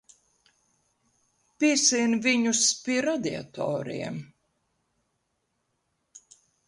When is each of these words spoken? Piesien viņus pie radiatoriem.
Piesien 1.63 2.15
viņus 2.23 2.63
pie 2.87 2.95
radiatoriem. 3.07 4.17